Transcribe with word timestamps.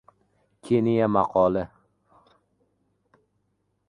Keniya 0.63 1.07
maqoli 1.15 1.63